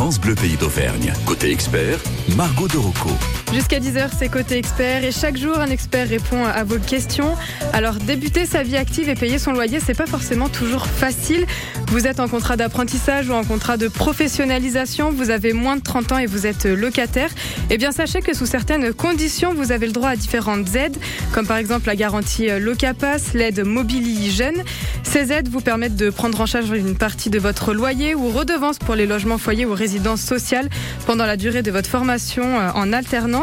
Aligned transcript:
France 0.00 0.18
Bleu 0.18 0.34
Pays 0.34 0.56
d'Auvergne. 0.56 1.12
Côté 1.26 1.52
expert, 1.52 1.98
Margot 2.34 2.66
de 2.68 2.78
Rocco. 2.78 3.10
Jusqu'à 3.52 3.80
10h, 3.80 4.10
c'est 4.16 4.28
côté 4.28 4.58
expert 4.58 5.02
et 5.02 5.10
chaque 5.10 5.36
jour, 5.36 5.58
un 5.58 5.70
expert 5.70 6.08
répond 6.08 6.44
à 6.44 6.62
vos 6.62 6.78
questions. 6.78 7.34
Alors, 7.72 7.94
débuter 7.94 8.46
sa 8.46 8.62
vie 8.62 8.76
active 8.76 9.08
et 9.08 9.16
payer 9.16 9.38
son 9.40 9.50
loyer, 9.50 9.80
c'est 9.80 9.96
pas 9.96 10.06
forcément 10.06 10.48
toujours 10.48 10.86
facile. 10.86 11.46
Vous 11.88 12.06
êtes 12.06 12.20
en 12.20 12.28
contrat 12.28 12.56
d'apprentissage 12.56 13.28
ou 13.28 13.32
en 13.32 13.42
contrat 13.42 13.76
de 13.76 13.88
professionnalisation, 13.88 15.10
vous 15.10 15.30
avez 15.30 15.52
moins 15.52 15.76
de 15.76 15.82
30 15.82 16.12
ans 16.12 16.18
et 16.18 16.26
vous 16.26 16.46
êtes 16.46 16.64
locataire. 16.64 17.30
Eh 17.70 17.78
bien, 17.78 17.90
sachez 17.90 18.20
que 18.20 18.34
sous 18.36 18.46
certaines 18.46 18.94
conditions, 18.94 19.52
vous 19.52 19.72
avez 19.72 19.86
le 19.86 19.92
droit 19.92 20.10
à 20.10 20.16
différentes 20.16 20.72
aides, 20.76 20.96
comme 21.32 21.48
par 21.48 21.56
exemple 21.56 21.88
la 21.88 21.96
garantie 21.96 22.46
Locapass, 22.60 23.34
l'aide 23.34 23.64
Mobili 23.66 24.30
Jeune. 24.30 24.62
Ces 25.02 25.32
aides 25.32 25.48
vous 25.48 25.60
permettent 25.60 25.96
de 25.96 26.10
prendre 26.10 26.40
en 26.40 26.46
charge 26.46 26.70
une 26.70 26.96
partie 26.96 27.30
de 27.30 27.40
votre 27.40 27.74
loyer 27.74 28.14
ou 28.14 28.28
redevance 28.28 28.78
pour 28.78 28.94
les 28.94 29.06
logements 29.06 29.38
foyers 29.38 29.66
ou 29.66 29.74
résidences 29.74 30.22
sociales 30.22 30.68
pendant 31.04 31.26
la 31.26 31.36
durée 31.36 31.62
de 31.62 31.72
votre 31.72 31.90
formation 31.90 32.44
euh, 32.44 32.70
en 32.76 32.92
alternance. 32.92 33.39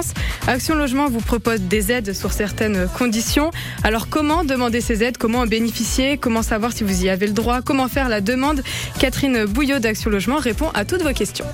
Action 0.47 0.75
Logement 0.75 1.09
vous 1.09 1.19
propose 1.19 1.61
des 1.61 1.91
aides 1.91 2.13
sur 2.13 2.31
certaines 2.31 2.88
conditions. 2.97 3.51
Alors 3.83 4.09
comment 4.09 4.43
demander 4.43 4.81
ces 4.81 5.03
aides? 5.03 5.17
Comment 5.17 5.39
en 5.39 5.47
bénéficier? 5.47 6.17
Comment 6.17 6.43
savoir 6.43 6.73
si 6.73 6.83
vous 6.83 7.03
y 7.03 7.09
avez 7.09 7.27
le 7.27 7.33
droit? 7.33 7.61
Comment 7.61 7.88
faire 7.88 8.09
la 8.09 8.21
demande? 8.21 8.63
Catherine 8.99 9.45
Bouillot 9.45 9.79
d'Action 9.79 10.09
Logement 10.09 10.38
répond 10.38 10.69
à 10.73 10.85
toutes 10.85 11.02
vos 11.02 11.13
questions. 11.13 11.45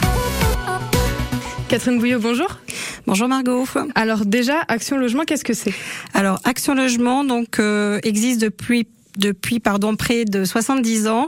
Catherine 1.70 2.00
Bouillot, 2.00 2.20
bonjour. 2.20 2.60
Bonjour 3.08 3.28
Margot. 3.28 3.66
Alors 3.96 4.26
déjà, 4.26 4.62
Action 4.68 4.98
Logement, 4.98 5.24
qu'est-ce 5.24 5.44
que 5.44 5.54
c'est? 5.54 5.74
Alors 6.14 6.40
Action 6.44 6.76
Logement 6.76 7.24
donc 7.24 7.60
euh, 7.60 8.00
existe 8.04 8.42
depuis 8.42 8.88
depuis 9.18 9.60
pardon 9.60 9.96
près 9.96 10.26
de 10.26 10.46
70 10.46 11.08
ans. 11.08 11.28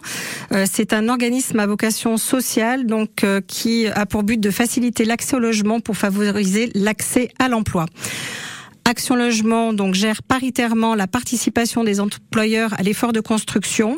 Euh, 0.51 0.65
c'est 0.71 0.93
un 0.93 1.09
organisme 1.09 1.59
à 1.59 1.67
vocation 1.67 2.17
sociale 2.17 2.85
donc 2.85 3.23
euh, 3.23 3.41
qui 3.45 3.87
a 3.87 4.05
pour 4.05 4.23
but 4.23 4.39
de 4.39 4.51
faciliter 4.51 5.05
l'accès 5.05 5.35
au 5.35 5.39
logement 5.39 5.79
pour 5.79 5.97
favoriser 5.97 6.71
l'accès 6.75 7.29
à 7.39 7.49
l'emploi. 7.49 7.85
Action 8.87 9.15
Logement 9.15 9.73
donc 9.73 9.95
gère 9.95 10.21
paritairement 10.21 10.93
la 10.93 11.07
participation 11.07 11.83
des 11.83 11.99
employeurs 11.99 12.79
à 12.79 12.83
l'effort 12.83 13.13
de 13.13 13.19
construction 13.19 13.97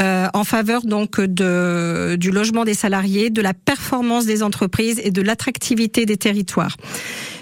euh, 0.00 0.28
en 0.32 0.44
faveur 0.44 0.82
donc 0.82 1.20
de, 1.20 2.14
du 2.18 2.30
logement 2.30 2.64
des 2.64 2.74
salariés, 2.74 3.30
de 3.30 3.42
la 3.42 3.52
performance 3.52 4.24
des 4.24 4.44
entreprises 4.44 5.00
et 5.02 5.10
de 5.10 5.22
l'attractivité 5.22 6.06
des 6.06 6.16
territoires. 6.16 6.76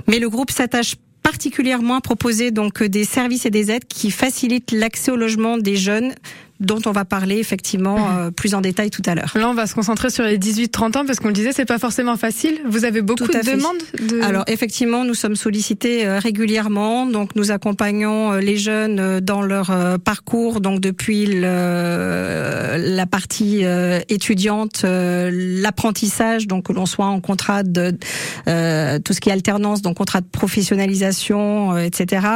Mais 0.08 0.19
le 0.19 0.30
groupe 0.30 0.50
s'attache 0.50 0.94
particulièrement 1.22 1.96
à 1.96 2.00
proposer 2.00 2.50
donc 2.50 2.82
des 2.82 3.04
services 3.04 3.46
et 3.46 3.50
des 3.50 3.70
aides 3.70 3.86
qui 3.86 4.10
facilitent 4.10 4.72
l'accès 4.72 5.10
au 5.10 5.16
logement 5.16 5.58
des 5.58 5.76
jeunes 5.76 6.14
dont 6.61 6.80
on 6.84 6.92
va 6.92 7.06
parler 7.06 7.39
effectivement 7.39 7.98
mhm. 7.98 8.19
euh, 8.19 8.30
plus 8.30 8.55
en 8.55 8.61
détail 8.61 8.91
tout 8.91 9.03
à 9.06 9.14
l'heure. 9.14 9.33
Là, 9.34 9.48
on 9.48 9.55
va 9.55 9.66
se 9.66 9.75
concentrer 9.75 10.11
sur 10.11 10.25
les 10.25 10.39
18-30 10.39 10.98
ans 10.98 11.06
parce 11.06 11.19
qu'on 11.19 11.28
le 11.28 11.34
disait, 11.34 11.53
c'est 11.53 11.64
pas 11.64 11.78
forcément 11.78 12.16
facile. 12.16 12.61
Vous 12.66 12.84
avez 12.84 13.00
beaucoup 13.00 13.27
de 13.27 13.50
demandes. 13.50 13.77
De... 13.98 14.20
Alors 14.20 14.44
effectivement, 14.47 15.05
nous 15.05 15.14
sommes 15.14 15.36
sollicités 15.36 16.06
euh, 16.06 16.19
régulièrement, 16.19 17.06
donc 17.06 17.34
nous 17.34 17.50
accompagnons 17.50 18.33
euh, 18.33 18.41
les 18.41 18.58
jeunes 18.58 19.20
dans 19.20 19.41
leur 19.41 19.98
parcours, 20.05 20.61
donc 20.61 20.81
depuis 20.81 21.27
le, 21.27 22.77
la 22.77 23.06
partie 23.06 23.62
étudiante, 24.08 24.84
l'apprentissage, 24.84 26.47
donc 26.47 26.66
que 26.66 26.72
l'on 26.72 26.86
soit 26.86 27.06
en 27.06 27.20
contrat 27.20 27.62
de 27.62 27.91
tout 27.91 29.12
ce 29.12 29.20
qui 29.20 29.31
est 29.31 29.33
alternance, 29.33 29.83
donc 29.83 29.97
contrat 29.97 30.20
de 30.20 30.27
professionnalisation, 30.27 31.78
etc. 31.78 32.27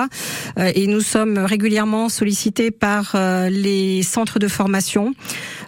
et 0.56 0.86
nous 0.86 1.00
sommes 1.00 1.38
régulièrement 1.38 2.08
sollicités 2.08 2.70
par 2.70 3.16
les 3.50 4.02
centres 4.14 4.38
de 4.38 4.48
formation, 4.48 5.14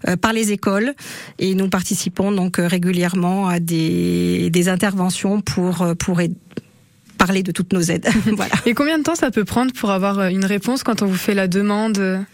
euh, 0.08 0.16
par 0.16 0.32
les 0.32 0.52
écoles, 0.52 0.94
et 1.38 1.54
nous 1.54 1.68
participons 1.68 2.30
donc 2.32 2.58
euh, 2.58 2.66
régulièrement 2.66 3.48
à 3.48 3.58
des, 3.60 4.68
interventions 4.68 5.40
pour 5.42 5.82
euh, 5.82 5.94
pour 5.94 6.20
parler 7.18 7.42
de 7.42 7.52
toutes 7.52 7.72
nos 7.72 7.82
aides. 7.82 8.08
voilà. 8.36 8.54
Et 8.66 8.74
combien 8.74 8.98
de 8.98 9.02
temps 9.02 9.14
ça 9.14 9.30
peut 9.30 9.44
prendre 9.44 9.72
pour 9.72 9.90
avoir 9.90 10.26
une 10.26 10.44
réponse 10.44 10.82
quand 10.82 11.02
on 11.02 11.06
vous 11.06 11.22
fait 11.26 11.34
la 11.34 11.48
demande 11.48 12.24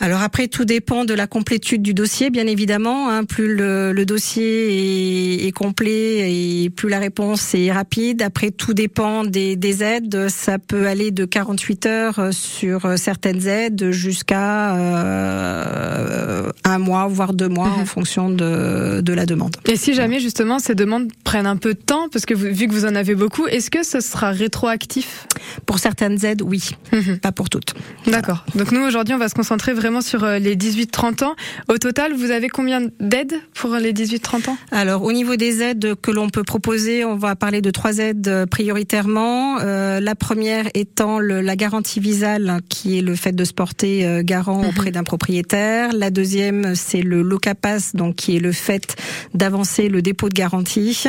alors 0.00 0.22
après, 0.22 0.48
tout 0.48 0.64
dépend 0.64 1.04
de 1.04 1.14
la 1.14 1.26
complétude 1.26 1.82
du 1.82 1.94
dossier, 1.94 2.30
bien 2.30 2.46
évidemment. 2.46 3.08
Hein. 3.08 3.24
Plus 3.24 3.54
le, 3.54 3.92
le 3.92 4.04
dossier 4.04 5.42
est, 5.42 5.46
est, 5.46 5.52
complet 5.52 6.32
et 6.32 6.70
plus 6.70 6.88
la 6.88 6.98
réponse 6.98 7.54
est 7.54 7.70
rapide. 7.70 8.22
Après, 8.22 8.50
tout 8.50 8.74
dépend 8.74 9.22
des, 9.24 9.54
des 9.54 9.84
aides. 9.84 10.28
Ça 10.28 10.58
peut 10.58 10.88
aller 10.88 11.12
de 11.12 11.24
48 11.24 11.86
heures 11.86 12.28
sur 12.32 12.98
certaines 12.98 13.46
aides 13.46 13.90
jusqu'à 13.92 14.74
euh, 14.74 16.50
un 16.64 16.78
mois, 16.78 17.06
voire 17.06 17.32
deux 17.32 17.48
mois, 17.48 17.68
en 17.68 17.80
mhm. 17.80 17.86
fonction 17.86 18.30
de, 18.30 19.00
de 19.02 19.12
la 19.12 19.26
demande. 19.26 19.56
Et 19.68 19.76
si 19.76 19.94
jamais 19.94 20.18
justement 20.20 20.58
ces 20.58 20.74
demandes 20.74 21.12
prennent 21.22 21.46
un 21.46 21.56
peu 21.56 21.74
de 21.74 21.80
temps, 21.80 22.08
parce 22.10 22.26
que 22.26 22.34
vous, 22.34 22.46
vu 22.46 22.66
que 22.66 22.72
vous 22.72 22.86
en 22.86 22.94
avez 22.94 23.14
beaucoup, 23.14 23.46
est-ce 23.46 23.70
que 23.70 23.84
ce 23.84 24.00
sera 24.00 24.30
rétroactif? 24.30 25.28
Pour 25.66 25.78
certaines 25.78 26.24
aides, 26.24 26.42
oui, 26.42 26.70
mhm. 26.92 27.18
pas 27.18 27.32
pour 27.32 27.50
toutes. 27.50 27.74
D'accord. 28.06 28.44
Donc 28.54 28.72
nous 28.72 28.82
aujourd'hui, 28.82 29.14
on 29.14 29.18
va 29.18 29.28
se 29.28 29.34
concentrer 29.34 29.72
vraiment 29.72 30.00
sur 30.00 30.24
euh, 30.24 30.38
les 30.38 30.56
18-30 30.56 31.24
ans. 31.24 31.34
Au 31.68 31.78
total, 31.78 32.12
vous 32.14 32.30
avez 32.30 32.48
combien 32.48 32.82
d'aides 33.00 33.34
pour 33.54 33.74
les 33.74 33.92
18-30 33.92 34.50
ans? 34.50 34.56
Alors, 34.70 35.02
au 35.02 35.12
niveau 35.12 35.36
des 35.36 35.62
aides 35.62 35.94
que 36.00 36.10
l'on 36.10 36.28
peut 36.28 36.44
proposer, 36.44 37.04
on 37.04 37.16
va 37.16 37.36
parler 37.36 37.60
de 37.60 37.70
trois 37.70 37.98
aides 37.98 38.28
euh, 38.28 38.46
prioritairement. 38.46 39.58
Euh, 39.60 40.00
la 40.00 40.14
première 40.14 40.66
étant 40.74 41.18
le, 41.18 41.40
la 41.40 41.56
garantie 41.56 42.00
visale, 42.00 42.60
qui 42.68 42.98
est 42.98 43.02
le 43.02 43.14
fait 43.14 43.32
de 43.32 43.44
se 43.44 43.52
porter 43.52 44.22
garant 44.24 44.62
mhm. 44.62 44.68
auprès 44.68 44.90
d'un 44.90 45.04
propriétaire. 45.04 45.90
La 45.92 46.10
deuxième, 46.10 46.74
c'est 46.74 47.02
le 47.02 47.22
locapass, 47.22 47.94
donc 47.94 48.16
qui 48.16 48.36
est 48.36 48.40
le 48.40 48.52
fait 48.52 48.96
d'avancer 49.34 49.88
le 49.88 50.02
dépôt 50.02 50.28
de 50.28 50.34
garantie. 50.34 51.04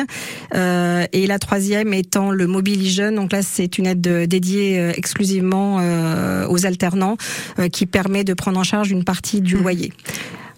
Euh, 0.54 1.06
et 1.12 1.26
la 1.26 1.38
troisième 1.38 1.92
étant 1.94 2.30
le 2.30 2.46
mobiligène. 2.46 3.16
Donc 3.16 3.32
là, 3.32 3.42
c'est 3.42 3.78
une 3.78 3.86
aide 3.86 4.23
dédiée 4.26 4.92
exclusivement 4.96 5.76
aux 6.48 6.66
alternants, 6.66 7.16
qui 7.72 7.86
permet 7.86 8.24
de 8.24 8.34
prendre 8.34 8.58
en 8.58 8.64
charge 8.64 8.90
une 8.90 9.04
partie 9.04 9.40
du 9.40 9.56
mmh. 9.56 9.60
loyer. 9.60 9.92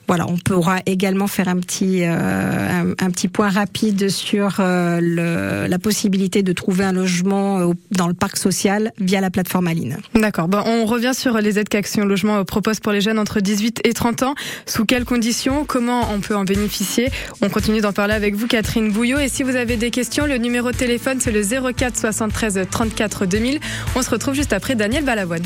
Voilà, 0.09 0.27
on 0.29 0.37
pourra 0.37 0.79
également 0.87 1.27
faire 1.27 1.49
un 1.49 1.59
petit 1.59 2.05
euh, 2.05 2.95
un, 2.99 3.11
petit 3.11 3.29
point 3.29 3.49
rapide 3.49 4.09
sur 4.09 4.57
euh, 4.61 5.01
le, 5.03 5.67
la 5.69 5.79
possibilité 5.79 6.43
de 6.43 6.53
trouver 6.53 6.85
un 6.85 6.93
logement 6.93 7.73
dans 7.91 8.07
le 8.07 8.15
parc 8.15 8.37
social 8.37 8.93
via 8.99 9.21
la 9.21 9.31
plateforme 9.31 9.67
Aline. 9.67 9.99
D'accord. 10.15 10.49
On 10.67 10.85
revient 10.85 11.13
sur 11.15 11.39
les 11.39 11.59
aides 11.59 11.69
qu'Action 11.69 12.05
Logement 12.05 12.45
propose 12.45 12.81
pour 12.81 12.93
les 12.93 13.01
jeunes 13.01 13.19
entre 13.19 13.41
18 13.41 13.81
et 13.85 13.93
30 13.93 14.23
ans. 14.23 14.35
Sous 14.67 14.85
quelles 14.85 15.05
conditions? 15.05 15.65
Comment 15.65 16.13
on 16.13 16.21
peut 16.21 16.37
en 16.37 16.45
bénéficier? 16.45 17.11
On 17.43 17.49
continue 17.49 17.81
d'en 17.81 17.93
parler 17.93 18.15
avec 18.15 18.35
vous, 18.35 18.47
Catherine 18.47 18.93
Bouillot. 18.93 19.19
Et 19.19 19.29
si 19.29 19.43
vous 19.43 19.57
avez 19.57 19.77
des 19.77 19.91
questions, 19.91 20.27
le 20.27 20.39
numéro 20.39 20.71
de 20.71 20.77
téléphone 20.77 21.19
c'est 21.21 21.33
le 21.33 21.43
04 21.43 21.97
73 21.97 22.61
34 22.71 23.27
2000. 23.27 23.61
On 23.97 24.03
se 24.03 24.11
retrouve 24.11 24.35
juste 24.35 24.53
après 24.53 24.75
Daniel 24.75 25.05
Balavoine. 25.05 25.43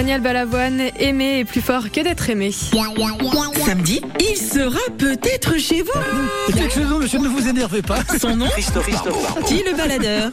Daniel 0.00 0.22
Balavoine, 0.22 0.80
aimer 0.98 1.40
est 1.40 1.44
plus 1.44 1.60
fort 1.60 1.90
que 1.92 2.00
d'être 2.00 2.30
aimé. 2.30 2.52
Samedi, 3.66 4.00
il 4.18 4.34
sera 4.34 4.78
peut-être 4.96 5.58
chez 5.58 5.82
vous. 5.82 6.54
Quelque 6.54 6.72
chose, 6.72 7.02
monsieur, 7.02 7.18
ne 7.18 7.28
vous 7.28 7.46
énervez 7.46 7.82
pas. 7.82 7.98
Son 8.18 8.34
nom 8.34 8.46
Qui 9.46 9.62
le 9.62 9.76
baladeur 9.76 10.30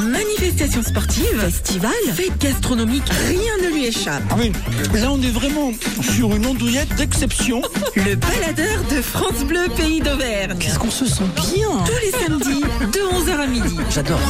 Manifestation 0.00 0.82
sportive, 0.82 1.38
festival, 1.38 1.92
fête 2.14 2.38
gastronomique, 2.38 3.04
rien 3.28 3.68
ne 3.68 3.74
lui 3.74 3.84
échappe. 3.84 4.22
Ah 4.30 4.36
oui, 4.38 4.50
là 4.94 5.12
on 5.12 5.20
est 5.20 5.30
vraiment 5.30 5.72
sur 6.14 6.34
une 6.34 6.46
ondouillette 6.46 6.94
d'exception. 6.94 7.60
Le 7.96 8.14
baladeur 8.14 8.82
de 8.90 9.02
France 9.02 9.44
Bleu 9.46 9.68
Pays 9.76 10.00
d'Auvergne. 10.00 10.56
Qu'est-ce 10.58 10.78
qu'on 10.78 10.90
se 10.90 11.04
sent 11.04 11.28
bien 11.34 11.68
Tous 11.84 12.00
les 12.02 12.24
samedis, 12.24 12.62
de 12.62 13.00
11h 13.14 13.40
à 13.40 13.46
midi. 13.46 13.76
J'adore. 13.90 14.20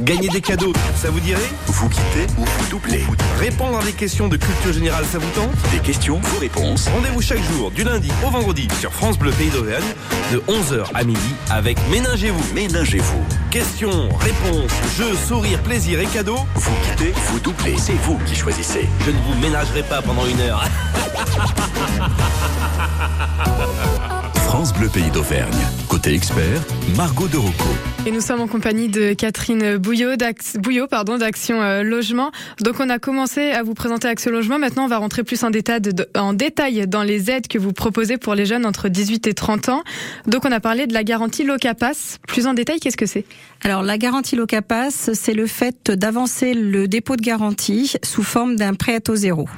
Gagner 0.00 0.28
des 0.28 0.40
cadeaux, 0.40 0.72
ça 0.96 1.08
vous 1.08 1.20
dirait 1.20 1.48
Vous 1.66 1.88
quittez 1.88 2.26
ou 2.36 2.44
vous 2.44 2.66
doublez 2.68 3.04
Répondre 3.38 3.78
à 3.78 3.84
des 3.84 3.92
questions 3.92 4.26
de 4.26 4.36
culture 4.36 4.72
générale, 4.72 5.04
ça 5.04 5.18
vous 5.18 5.30
tente 5.30 5.52
Des 5.70 5.78
questions, 5.78 6.18
vos 6.18 6.40
réponses. 6.40 6.88
Rendez-vous 6.88 7.22
chaque 7.22 7.42
jour, 7.52 7.70
du 7.70 7.84
lundi 7.84 8.10
au 8.26 8.30
vendredi, 8.30 8.66
sur 8.80 8.92
France 8.92 9.16
Bleu 9.16 9.30
Pays 9.30 9.50
d'Auvergne, 9.50 9.84
de 10.32 10.38
11h 10.48 10.86
à 10.94 11.04
midi, 11.04 11.36
avec 11.48 11.78
Ménagez-vous. 11.90 12.42
Ménagez-vous. 12.54 13.22
Questions, 13.52 14.08
réponses, 14.18 14.72
jeux, 14.98 15.14
sourires, 15.14 15.62
plaisir 15.62 16.00
et 16.00 16.06
cadeaux. 16.06 16.44
Vous 16.56 16.74
quittez, 16.82 17.14
vous 17.28 17.38
doublez. 17.38 17.76
C'est 17.78 17.94
vous 18.02 18.18
qui 18.26 18.34
choisissez. 18.34 18.88
Je 19.06 19.12
ne 19.12 19.18
vous 19.18 19.38
ménagerai 19.40 19.84
pas 19.84 20.02
pendant 20.02 20.26
une 20.26 20.40
heure. 20.40 20.64
France 24.34 24.72
Bleu 24.72 24.88
Pays 24.88 25.10
d'Auvergne. 25.10 25.52
Côté 25.94 26.12
expert, 26.12 26.60
Margot 26.96 27.28
de 27.28 27.36
Rocco. 27.36 27.68
Et 28.04 28.10
nous 28.10 28.20
sommes 28.20 28.40
en 28.40 28.48
compagnie 28.48 28.88
de 28.88 29.12
Catherine 29.12 29.76
Bouillot, 29.76 30.16
d'Ax- 30.16 30.56
Bouillot 30.56 30.88
pardon, 30.88 31.18
d'Action 31.18 31.62
euh, 31.62 31.84
Logement. 31.84 32.32
Donc 32.60 32.80
on 32.80 32.90
a 32.90 32.98
commencé 32.98 33.52
à 33.52 33.62
vous 33.62 33.74
présenter 33.74 34.08
Action 34.08 34.32
Logement. 34.32 34.58
Maintenant, 34.58 34.84
on 34.86 34.88
va 34.88 34.98
rentrer 34.98 35.22
plus 35.22 35.44
en 35.44 35.50
détail, 35.50 35.80
de- 35.80 36.08
en 36.18 36.32
détail 36.32 36.88
dans 36.88 37.04
les 37.04 37.30
aides 37.30 37.46
que 37.46 37.58
vous 37.58 37.72
proposez 37.72 38.18
pour 38.18 38.34
les 38.34 38.44
jeunes 38.44 38.66
entre 38.66 38.88
18 38.88 39.28
et 39.28 39.34
30 39.34 39.68
ans. 39.68 39.84
Donc 40.26 40.44
on 40.44 40.50
a 40.50 40.58
parlé 40.58 40.88
de 40.88 40.92
la 40.92 41.04
garantie 41.04 41.44
Locapass. 41.44 42.18
Plus 42.26 42.48
en 42.48 42.54
détail, 42.54 42.80
qu'est-ce 42.80 42.96
que 42.96 43.06
c'est? 43.06 43.24
Alors 43.62 43.82
la 43.84 43.96
garantie 43.96 44.34
Locapass, 44.36 45.10
c'est 45.14 45.32
le 45.32 45.46
fait 45.46 45.90
d'avancer 45.92 46.54
le 46.54 46.88
dépôt 46.88 47.14
de 47.16 47.22
garantie 47.22 47.94
sous 48.02 48.24
forme 48.24 48.56
d'un 48.56 48.74
prêt 48.74 48.96
à 48.96 49.00
taux 49.00 49.16
zéro. 49.16 49.48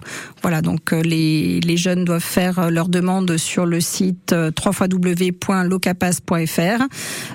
Voilà, 0.42 0.60
donc 0.60 0.92
euh, 0.92 1.00
les, 1.02 1.60
les 1.60 1.76
jeunes 1.78 2.04
doivent 2.04 2.20
faire 2.22 2.70
leur 2.70 2.88
demande 2.88 3.36
sur 3.38 3.64
le 3.66 3.80
site 3.80 4.32
euh, 4.32 4.50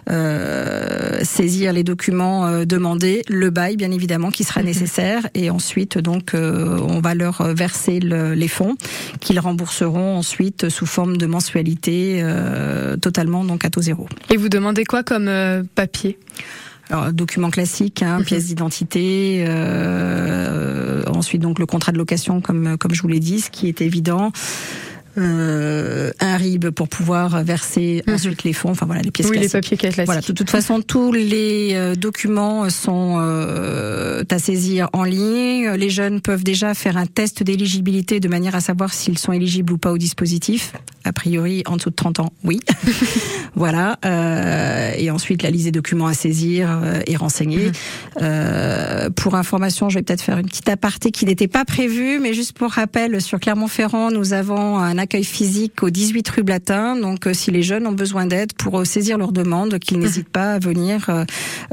euh, 0.10 1.19
saisir 1.24 1.74
les 1.74 1.83
documents 1.83 2.45
euh, 2.48 2.65
demandés, 2.65 3.24
le 3.29 3.50
bail 3.50 3.75
bien 3.77 3.91
évidemment 3.91 4.29
qui 4.29 4.43
sera 4.43 4.62
nécessaire, 4.63 5.27
et 5.33 5.50
ensuite 5.50 5.98
donc 5.98 6.33
euh, 6.33 6.77
on 6.88 7.00
va 7.00 7.15
leur 7.15 7.43
verser 7.53 8.00
le- 8.00 8.33
les 8.33 8.48
fonds 8.48 8.75
qu'ils 9.19 9.39
rembourseront 9.39 10.17
ensuite 10.17 10.69
sous 10.69 10.86
forme 10.86 11.17
de 11.17 11.25
mensualité 11.25 12.19
euh, 12.21 12.98
totalement 12.98 13.43
donc 13.45 13.65
à 13.65 13.69
taux 13.69 13.81
zéro. 13.81 14.07
Et 14.29 14.38
vous 14.38 14.50
demandez 14.50 14.83
quoi 14.86 15.03
comme 15.03 15.27
euh, 15.27 15.63
papier 15.75 16.17
Alors, 16.89 17.12
document 17.13 17.50
classique, 17.50 18.03
hein, 18.03 18.21
pièce 18.25 18.45
d'identité, 18.48 19.45
euh, 19.48 21.03
ensuite 21.07 21.41
donc 21.41 21.60
le 21.60 21.65
contrat 21.65 21.91
de 21.91 21.98
location 21.98 22.41
comme 22.41 22.77
comme 22.77 22.93
je 22.93 23.01
vous 23.01 23.07
l'ai 23.07 23.19
dit, 23.19 23.39
ce 23.41 23.50
qui 23.50 23.67
est 23.67 23.81
évident. 23.81 24.31
Euh, 25.17 26.11
un 26.19 26.37
RIB 26.37 26.69
pour 26.69 26.87
pouvoir 26.87 27.43
verser 27.43 28.01
Mhm. 28.07 28.13
ensuite 28.15 28.43
les 28.43 28.53
fonds, 28.53 28.69
enfin 28.71 28.85
voilà 28.85 29.01
les 29.01 29.11
pièces 29.11 29.27
Oui, 29.29 29.37
les 29.39 29.47
classiques. 29.47 29.61
papiers 29.71 29.77
classiques. 29.77 30.05
Voilà, 30.05 30.21
de 30.21 30.31
toute 30.31 30.49
façon, 30.49 30.81
tous 30.81 31.11
les 31.11 31.71
euh, 31.73 31.95
documents 31.95 32.69
sont 32.69 33.17
euh, 33.19 34.23
à 34.29 34.39
saisir 34.39 34.89
en 34.93 35.03
ligne. 35.03 35.69
Les 35.71 35.89
jeunes 35.89 36.21
peuvent 36.21 36.43
déjà 36.43 36.73
faire 36.73 36.95
un 36.97 37.05
test 37.07 37.43
d'éligibilité 37.43 38.19
de 38.19 38.27
manière 38.29 38.55
à 38.55 38.61
savoir 38.61 38.93
s'ils 38.93 39.17
sont 39.17 39.33
éligibles 39.33 39.73
ou 39.73 39.77
pas 39.77 39.91
au 39.91 39.97
dispositif. 39.97 40.73
A 41.03 41.11
priori, 41.13 41.63
en 41.65 41.77
dessous 41.77 41.89
de 41.89 41.95
30 41.95 42.19
ans, 42.19 42.31
oui. 42.43 42.59
voilà. 43.55 43.97
Et 44.97 45.09
ensuite, 45.09 45.41
la 45.43 45.49
liste 45.49 45.65
des 45.65 45.71
documents 45.71 46.05
à 46.07 46.13
saisir 46.13 46.69
et 47.07 47.15
renseigner. 47.15 47.71
Mhm. 48.19 49.11
Pour 49.15 49.35
information, 49.35 49.89
je 49.89 49.95
vais 49.97 50.03
peut-être 50.03 50.21
faire 50.21 50.37
une 50.37 50.45
petite 50.45 50.69
aparté 50.69 51.11
qui 51.11 51.25
n'était 51.25 51.47
pas 51.47 51.65
prévue, 51.65 52.19
mais 52.19 52.33
juste 52.33 52.53
pour 52.53 52.71
rappel, 52.71 53.19
sur 53.19 53.39
Clermont-Ferrand, 53.39 54.11
nous 54.11 54.33
avons 54.33 54.77
un 54.77 54.97
accueil 55.01 55.24
physique 55.25 55.84
au 55.84 55.89
18 55.89 56.29
rue 56.29 56.43
Blatin. 56.43 56.96
Donc, 56.96 57.27
euh, 57.27 57.34
si 57.34 57.51
les 57.51 57.63
jeunes 57.63 57.86
ont 57.88 57.91
besoin 57.91 58.25
d'aide 58.25 58.53
pour 58.53 58.79
euh, 58.79 58.86
saisir 58.86 59.17
leur 59.17 59.31
demande, 59.34 59.77
qu'ils 59.79 60.00
n'hésitent 60.00 60.29
pas 60.29 60.53
à 60.53 60.60
venir 60.60 61.10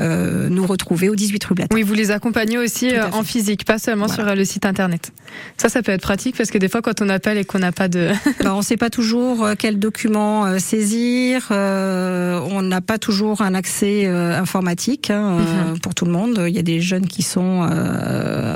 euh, 0.00 0.48
nous 0.48 0.66
retrouver 0.66 1.08
au 1.08 1.14
18 1.14 1.44
rue 1.44 1.54
Blatin. 1.54 1.74
Oui, 1.76 1.82
vous 1.82 1.94
les 1.94 2.10
accompagnez 2.10 2.58
aussi 2.58 2.90
en 3.12 3.22
physique, 3.22 3.64
pas 3.64 3.78
seulement 3.78 4.06
Voilà. 4.06 4.24
sur 4.30 4.36
le 4.36 4.44
site 4.44 4.66
internet. 4.66 5.12
Ça, 5.56 5.68
ça 5.68 5.82
peut 5.82 5.92
être 5.92 6.02
pratique 6.02 6.36
parce 6.36 6.50
que 6.50 6.58
des 6.58 6.68
fois, 6.68 6.82
quand 6.82 7.00
on 7.02 7.08
appelle 7.08 7.38
et 7.38 7.44
qu'on 7.44 7.58
n'a 7.60 7.72
pas 7.72 7.88
de... 7.88 8.10
Ben, 8.42 8.52
on 8.52 8.58
ne 8.58 8.62
sait 8.62 8.76
pas 8.76 8.90
toujours 8.90 9.44
euh, 9.44 9.54
quel 9.58 9.78
document 9.78 10.46
euh, 10.46 10.58
saisir. 10.58 11.48
euh, 11.50 12.40
on 12.50 12.62
n'a 12.62 12.80
pas 12.80 12.98
toujours 12.98 13.42
un 13.42 13.54
accès 13.54 14.06
euh, 14.06 14.38
informatique 14.38 15.10
hein, 15.10 15.38
euh, 15.40 15.76
pour 15.82 15.94
tout 15.94 16.04
le 16.04 16.12
monde. 16.12 16.42
Il 16.48 16.54
y 16.54 16.58
a 16.58 16.62
des 16.62 16.80
jeunes 16.80 17.06
qui 17.06 17.22
sont 17.22 17.68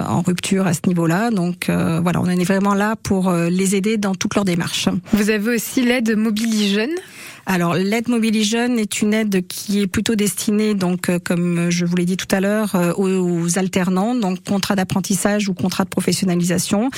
en 0.09 0.23
rupture 0.23 0.67
à 0.67 0.73
ce 0.75 0.81
niveau-là. 0.87 1.31
Donc 1.31 1.69
voilà, 1.69 2.21
on 2.21 2.27
est 2.27 2.45
vraiment 2.45 2.75
là 2.75 2.97
pour 3.03 3.33
les 3.33 3.75
aider 3.77 3.97
dans 3.97 4.15
toute 4.15 4.35
leur 4.35 4.45
démarche. 4.45 4.62
Vous 5.13 5.31
avez 5.31 5.57
aussi 5.57 5.83
l'aide 5.83 6.17
Mobili 6.17 6.73
Jeune. 6.73 6.91
Alors 7.45 7.75
l'aide 7.75 8.09
Mobili 8.09 8.45
Jeune 8.45 8.79
est 8.79 9.03
une 9.03 9.13
aide 9.13 9.45
qui 9.49 9.81
est 9.81 9.89
plutôt 9.89 10.15
destinée, 10.15 10.75
donc 10.75 11.09
euh, 11.09 11.19
comme 11.19 11.71
je 11.71 11.85
vous 11.85 11.97
l'ai 11.97 12.05
dit 12.05 12.17
tout 12.17 12.29
à 12.31 12.41
l'heure, 12.41 12.77
euh, 12.77 12.93
aux, 12.93 13.09
aux 13.09 13.59
alternants, 13.59 14.15
donc 14.15 14.45
contrat 14.45 14.77
d'apprentissage 14.77 15.49
ou 15.49 15.55
contrat 15.55 15.83
de 15.83 15.89
professionnalisation. 15.89 16.91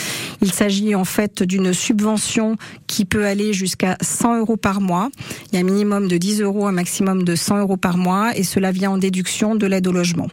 Il 0.42 0.52
s'agit 0.52 0.94
en 0.94 1.06
fait 1.06 1.42
d'une 1.42 1.72
subvention 1.72 2.56
qui 2.86 3.06
peut 3.06 3.24
aller 3.24 3.54
jusqu'à 3.54 3.96
100 4.02 4.40
euros 4.40 4.58
par 4.58 4.82
mois. 4.82 5.08
Il 5.50 5.54
y 5.54 5.58
a 5.58 5.60
un 5.62 5.64
minimum 5.64 6.08
de 6.08 6.18
10 6.18 6.42
euros, 6.42 6.66
un 6.66 6.72
maximum 6.72 7.24
de 7.24 7.34
100 7.34 7.60
euros 7.60 7.78
par 7.78 7.96
mois, 7.96 8.36
et 8.36 8.42
cela 8.42 8.70
vient 8.70 8.90
en 8.90 8.98
déduction 8.98 9.54
de 9.54 9.66
l'aide 9.66 9.86
au 9.86 9.92
logement. 9.92 10.28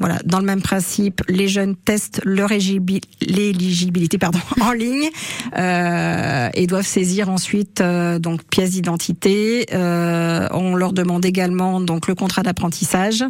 Voilà, 0.00 0.18
dans 0.24 0.38
le 0.40 0.44
même 0.44 0.60
principe, 0.60 1.22
les 1.28 1.46
jeunes 1.48 1.76
testent 1.76 2.20
leur 2.24 2.50
éligibi- 2.50 3.02
l'éligibilité 3.20 4.18
pardon, 4.18 4.40
en 4.60 4.72
ligne 4.72 5.08
euh, 5.56 6.48
et 6.54 6.66
doivent 6.66 6.86
saisir 6.86 7.28
ensuite 7.28 7.80
euh, 7.80 8.18
donc 8.18 8.42
pièce 8.44 8.72
d'identité. 8.72 9.66
Euh, 9.72 10.48
on 10.50 10.74
leur 10.74 10.92
demande 10.92 11.24
également 11.24 11.80
donc 11.80 12.08
le 12.08 12.14
contrat 12.14 12.42
d'apprentissage. 12.42 13.24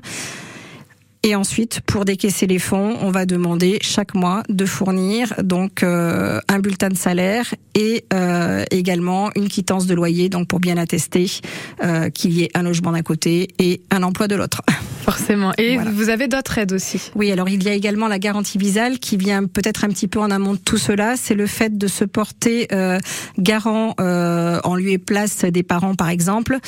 Et 1.26 1.35
ensuite, 1.35 1.81
pour 1.81 2.04
décaisser 2.04 2.47
les 2.47 2.59
fonds, 2.59 2.99
on 3.00 3.11
va 3.11 3.25
demander 3.25 3.78
chaque 3.81 4.14
mois 4.14 4.43
de 4.50 4.66
fournir 4.66 5.33
donc 5.43 5.83
euh, 5.83 6.38
un 6.49 6.59
bulletin 6.59 6.90
de 6.90 6.99
salaire 6.99 7.54
et 7.75 8.04
euh, 8.12 8.62
également 8.71 9.31
une 9.35 9.49
quittance 9.49 9.87
de 9.87 9.95
loyer, 9.95 10.28
donc 10.28 10.49
pour 10.49 10.61
bien 10.61 10.76
attester 10.76 11.31
euh, 11.83 12.11
qu'il 12.11 12.33
y 12.35 12.43
ait 12.43 12.50
un 12.52 12.62
logement 12.62 12.93
d'un 12.93 13.00
côté 13.00 13.49
et 13.59 13.81
un 13.90 14.02
emploi 14.02 14.28
de 14.28 14.35
l'autre. 14.37 14.61
Forcément. 15.04 15.52
Et 15.59 15.75
Voilà. 15.75 15.90
vous 15.90 16.09
avez 16.09 16.28
d'autres 16.28 16.57
aides 16.57 16.73
aussi. 16.73 17.11
Oui, 17.14 17.31
alors 17.31 17.49
il 17.50 17.62
y 17.62 17.69
a 17.69 17.75
également 17.75 18.09
la 18.09 18.19
garantie 18.19 18.57
visale 18.57 18.99
qui 18.99 19.19
vient 19.19 19.45
peut-être 19.45 19.85
un 19.85 19.88
petit 19.88 20.09
peu 20.09 20.19
en 20.19 20.31
amont 20.31 20.54
de 20.54 20.59
tout 20.59 20.78
cela. 20.78 21.16
C'est 21.16 21.35
le 21.35 21.47
fait 21.47 21.76
de 21.76 21.87
se 21.88 22.04
porter 22.04 22.69
euh, 22.73 22.99
garant 23.38 23.95
euh, 24.00 24.61
en 24.64 24.76
lieu 24.76 24.93
et 24.93 24.99
place 24.99 25.45
des 25.45 25.62
parents, 25.62 25.95
par 25.95 26.09
exemple. 26.09 26.59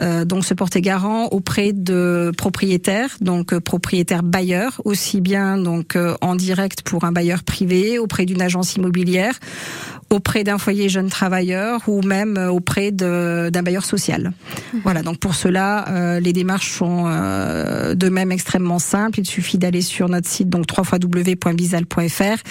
Euh, 0.00 0.24
donc 0.24 0.44
se 0.44 0.54
porter 0.54 0.80
garant 0.80 1.26
auprès 1.26 1.72
de 1.72 2.32
propriétaires, 2.36 3.16
donc 3.20 3.52
euh, 3.52 3.60
propriétaires 4.04 4.22
bailleurs, 4.22 4.80
aussi 4.84 5.20
bien 5.20 5.56
donc 5.56 5.96
euh, 5.96 6.14
en 6.20 6.34
direct 6.34 6.82
pour 6.82 7.04
un 7.04 7.12
bailleur 7.12 7.42
privé, 7.42 7.98
auprès 7.98 8.26
d'une 8.26 8.42
agence 8.42 8.76
immobilière, 8.76 9.38
auprès 10.10 10.44
d'un 10.44 10.58
foyer 10.58 10.88
jeune 10.88 11.08
travailleur 11.08 11.80
ou 11.88 12.02
même 12.02 12.36
euh, 12.36 12.50
auprès 12.50 12.92
d'un 12.92 13.62
bailleur 13.62 13.84
social. 13.84 14.32
Voilà, 14.82 15.02
donc 15.02 15.18
pour 15.18 15.34
cela, 15.34 15.88
euh, 15.88 16.20
les 16.20 16.32
démarches 16.32 16.70
sont 16.70 17.04
euh, 17.06 17.94
de 17.94 18.08
même 18.08 18.32
extrêmement 18.32 18.78
simples. 18.78 19.20
Il 19.20 19.26
suffit 19.26 19.58
d'aller 19.58 19.82
sur 19.82 20.08
notre 20.08 20.28
site 20.28 20.48
donc 20.48 20.66
www.visal.fr 20.76 22.42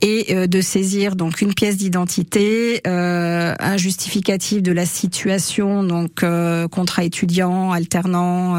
et 0.00 0.34
euh, 0.34 0.46
de 0.46 0.60
saisir 0.60 1.16
donc 1.16 1.40
une 1.40 1.54
pièce 1.54 1.76
d'identité, 1.76 2.80
un 2.84 3.76
justificatif 3.76 4.62
de 4.62 4.72
la 4.72 4.86
situation, 4.86 5.82
donc 5.84 6.24
contrat 6.70 7.04
étudiant, 7.04 7.72
alternant, 7.72 8.56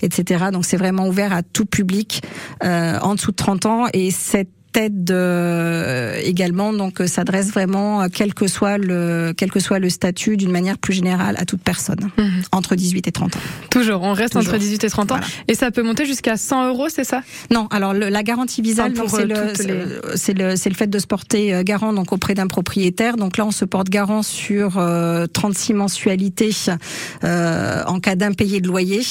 etc. 0.00 0.46
Donc 0.52 0.64
c'est 0.64 0.76
vraiment 0.76 1.08
ouvert 1.08 1.32
à 1.32 1.42
tout 1.42 1.61
public 1.64 2.22
euh, 2.64 2.98
en 3.00 3.14
dessous 3.14 3.30
de 3.30 3.36
30 3.36 3.66
ans. 3.66 3.86
Et 3.92 4.10
cette 4.10 4.48
aide 4.76 5.10
euh, 5.10 6.16
également 6.24 6.72
donc 6.72 7.00
euh, 7.00 7.06
s'adresse 7.06 7.50
vraiment 7.50 8.02
euh, 8.02 8.06
quel 8.12 8.34
que 8.34 8.46
soit 8.46 8.78
le 8.78 9.32
quel 9.36 9.50
que 9.50 9.60
soit 9.60 9.78
le 9.78 9.90
statut 9.90 10.36
d'une 10.36 10.50
manière 10.50 10.78
plus 10.78 10.92
générale 10.94 11.36
à 11.38 11.44
toute 11.44 11.62
personne 11.62 12.10
Mhm. 12.18 12.42
entre 12.52 12.74
18 12.74 13.06
et 13.08 13.12
30 13.12 13.36
ans. 13.36 13.40
Toujours, 13.70 14.02
on 14.02 14.12
reste 14.12 14.34
Toujours. 14.34 14.52
entre 14.52 14.58
18 14.58 14.84
et 14.84 14.90
30 14.90 15.12
ans. 15.12 15.16
Voilà. 15.16 15.26
Et 15.48 15.54
ça 15.54 15.70
peut 15.70 15.82
monter 15.82 16.04
jusqu'à 16.06 16.36
100 16.36 16.68
euros, 16.68 16.88
c'est 16.88 17.04
ça? 17.04 17.22
Non, 17.50 17.66
alors 17.70 17.94
le- 17.94 18.08
la 18.08 18.22
garantie 18.22 18.62
visale, 18.62 18.92
Enfin, 18.98 19.16
c'est 19.16 19.22
euh, 19.32 19.46
le, 19.48 19.54
c'est 19.54 19.66
les- 19.66 19.72
le- 19.74 20.02
c'est 20.16 20.34
le, 20.34 20.50
le 20.70 20.74
fait 20.74 20.86
de 20.88 20.98
se 20.98 21.06
porter 21.06 21.62
garant 21.64 21.92
donc 21.92 22.12
auprès 22.12 22.34
d'un 22.34 22.46
propriétaire. 22.46 23.16
Donc 23.16 23.36
là, 23.36 23.46
on 23.46 23.50
se 23.50 23.64
porte 23.64 23.88
garant 23.88 24.22
sur 24.22 24.78
euh, 24.78 25.26
36 25.26 25.74
mensualités 25.74 26.50
euh, 27.24 27.82
en 27.86 28.00
cas 28.00 28.14
d'impayé 28.16 28.60
de 28.60 28.68
loyer. 28.68 29.02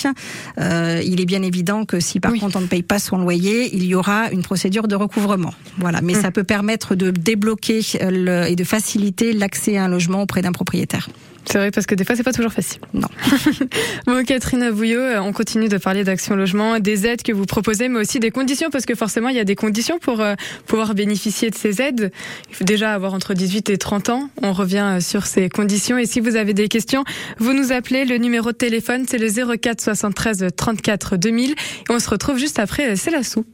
Euh, 0.60 1.02
il 1.06 1.22
est 1.22 1.26
bien 1.26 1.42
évident 1.44 1.86
que 1.86 2.00
si 2.00 2.20
par 2.20 2.32
Oui. 2.32 2.40
contre 2.40 2.58
on 2.58 2.62
ne 2.62 2.68
paye 2.68 2.84
pas 2.84 3.00
son 3.00 3.18
loyer, 3.18 3.70
il 3.76 3.84
y 3.86 3.96
aura 3.96 4.30
une 4.32 4.42
procédure 4.42 4.88
de 4.88 4.96
recouvrement. 4.96 5.51
Voilà, 5.78 6.02
mais 6.02 6.14
Mm. 6.14 6.22
ça 6.22 6.32
peut 6.32 6.44
permettre 6.44 6.96
de 6.96 7.12
débloquer 7.12 7.82
euh, 8.02 8.10
le- 8.46 8.50
et 8.52 8.56
de 8.56 8.64
faciliter 8.64 9.34
l'accès 9.34 9.78
à 9.78 9.86
un 9.86 9.88
logement 9.88 10.22
auprès 10.22 10.42
d'un 10.42 10.52
propriétaire. 10.52 11.10
C'est 11.46 11.58
vrai 11.58 11.72
parce 11.72 11.88
que 11.88 11.96
des 11.96 12.04
fois 12.06 12.16
c'est 12.16 12.22
pas 12.24 12.34
toujours 12.34 12.54
facile. 12.54 12.80
Non. 12.94 13.08
bon, 14.06 14.24
Catherine 14.24 14.62
Avouillot, 14.62 15.00
euh, 15.00 15.20
on 15.22 15.34
continue 15.34 15.70
de 15.70 15.78
parler 15.78 16.04
d'Action 16.04 16.36
Logement, 16.36 16.80
des 16.80 17.08
aides 17.08 17.24
que 17.24 17.32
vous 17.32 17.46
proposez, 17.48 17.88
mais 17.90 18.00
aussi 18.00 18.20
des 18.20 18.30
conditions 18.30 18.70
parce 18.70 18.86
que 18.86 18.94
forcément 18.94 19.28
il 19.30 19.36
y 19.36 19.40
a 19.40 19.44
des 19.44 19.56
conditions 19.56 19.98
pour 19.98 20.22
euh, 20.22 20.36
pouvoir 20.68 20.94
bénéficier 20.94 21.50
de 21.50 21.56
ces 21.56 21.82
aides. 21.82 22.12
Il 22.52 22.56
faut 22.58 22.64
déjà 22.64 22.94
avoir 22.94 23.16
entre 23.16 23.34
18 23.34 23.72
et 23.72 23.78
30 23.80 24.10
ans. 24.10 24.30
On 24.44 24.54
revient 24.54 25.00
sur 25.02 25.26
ces 25.26 25.50
conditions 25.50 25.98
et 25.98 26.06
si 26.06 26.20
vous 26.20 26.36
avez 26.36 26.54
des 26.54 26.68
questions, 26.68 27.04
vous 27.40 27.54
nous 27.54 27.72
appelez. 27.72 28.06
Le 28.06 28.18
numéro 28.18 28.52
de 28.52 28.58
téléphone 28.58 29.06
c'est 29.10 29.18
le 29.18 29.28
04 29.58 29.82
73 29.82 30.46
34 30.56 31.18
2000 31.18 31.52
et 31.52 31.56
on 31.90 31.98
se 31.98 32.10
retrouve 32.10 32.38
juste 32.38 32.60
après. 32.60 32.96
C'est 32.96 33.12
la 33.12 33.24
sou. 33.24 33.46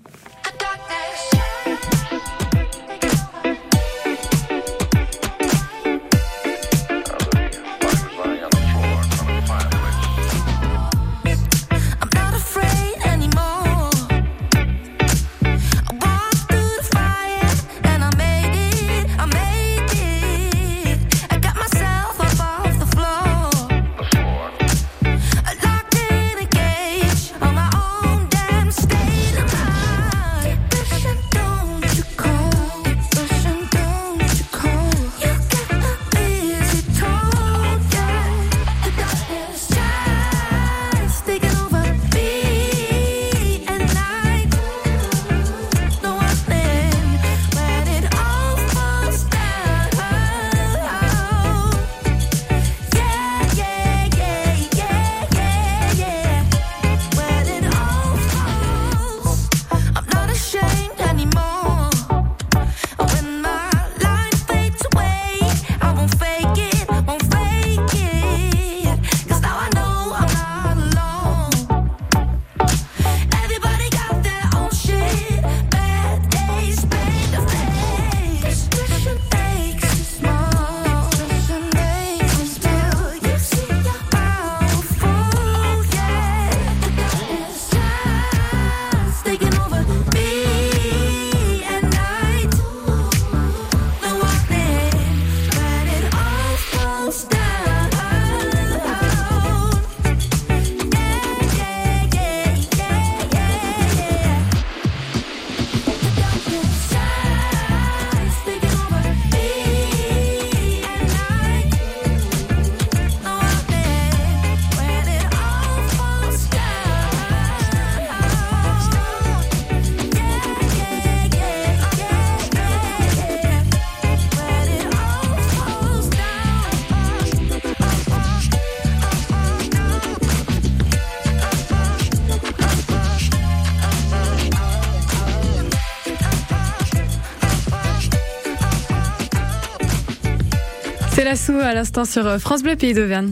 À 141.50 141.74
l'instant 141.74 142.04
sur 142.04 142.28
euh, 142.28 142.40
France 142.40 142.62
Bleu 142.62 142.76
Pays 142.76 142.94
d'Auvergne. 142.94 143.32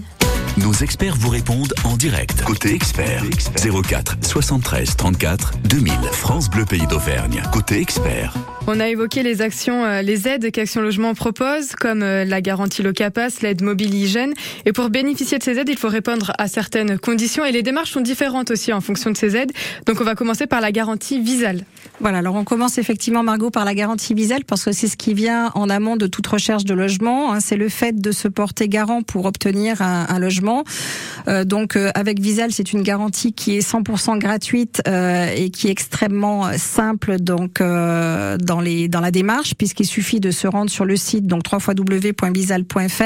Nos 0.58 0.72
experts 0.72 1.16
vous 1.20 1.30
répondent 1.30 1.74
en 1.84 1.98
direct. 1.98 2.44
Côté 2.44 2.74
expert, 2.74 3.24
04 3.62 4.16
73 4.22 4.96
34 4.96 5.52
2000. 5.66 5.94
France 6.14 6.50
Bleu 6.50 6.64
Pays 6.64 6.88
d'Auvergne. 6.88 7.44
Côté 7.52 7.82
expert. 7.82 8.34
On 8.68 8.80
a 8.80 8.88
évoqué 8.88 9.22
les 9.22 9.44
actions, 9.44 9.86
euh, 9.86 10.02
les 10.02 10.28
aides 10.28 10.52
qu'Action 10.52 10.82
Logement 10.82 11.14
propose, 11.14 11.74
comme 11.80 12.02
euh, 12.02 12.26
la 12.26 12.42
garantie 12.42 12.82
Locapass, 12.82 13.44
l'aide 13.44 13.62
mobile 13.62 13.94
hygiène. 13.94 14.34
Et 14.66 14.74
pour 14.74 14.90
bénéficier 14.90 15.38
de 15.38 15.44
ces 15.44 15.60
aides, 15.60 15.70
il 15.70 15.78
faut 15.78 15.88
répondre 15.88 16.32
à 16.40 16.48
certaines 16.48 16.98
conditions. 16.98 17.46
Et 17.46 17.52
les 17.52 17.62
démarches 17.62 17.92
sont 17.92 18.02
différentes 18.02 18.50
aussi 18.50 18.74
en 18.74 18.82
fonction 18.82 19.12
de 19.12 19.18
ces 19.18 19.36
aides. 19.36 19.52
Donc 19.86 20.02
on 20.02 20.04
va 20.04 20.16
commencer 20.16 20.48
par 20.48 20.62
la 20.62 20.72
garantie 20.72 21.22
Visal. 21.22 21.64
Voilà, 22.00 22.18
alors 22.18 22.34
on 22.34 22.44
commence 22.44 22.80
effectivement, 22.80 23.22
Margot, 23.22 23.52
par 23.52 23.66
la 23.66 23.76
garantie 23.76 24.16
Visel, 24.16 24.44
parce 24.46 24.66
que 24.66 24.72
c'est 24.72 24.88
ce 24.88 24.98
qui 24.98 25.14
vient 25.14 25.52
en 25.54 25.70
amont 25.70 25.96
de 25.96 26.08
toute 26.08 26.26
recherche 26.26 26.66
de 26.66 26.74
logement. 26.74 27.34
hein. 27.34 27.42
c'est 27.42 27.58
le 27.58 27.70
fait 27.70 28.02
de 28.02 28.12
se 28.12 28.28
porter 28.28 28.68
garant 28.68 29.04
pour 29.04 29.26
obtenir 29.26 29.84
un, 29.84 30.18
logement. 30.18 30.64
Euh, 31.28 31.44
donc 31.44 31.78
avec 31.94 32.20
Visal, 32.20 32.52
c'est 32.52 32.74
une 32.74 32.82
garantie 32.82 33.32
qui 33.32 33.58
est 33.58 33.68
100% 33.68 34.18
gratuite 34.18 34.82
et 34.88 35.52
qui 35.52 35.68
est 35.68 35.72
extrêmement 35.72 36.50
simple 36.58 37.20
donc 37.20 37.62
dans 38.56 38.62
les 38.62 38.88
dans 38.88 39.02
la 39.02 39.12
démarche, 39.12 39.54
puisqu'il 39.56 39.86
suffit 39.86 40.22
de 40.22 40.32
se 40.32 40.48
rendre 40.48 40.70
sur 40.70 40.86
le 40.86 40.96
site 40.96 41.28
donc 41.28 41.44
www.visal.fr, 41.52 43.04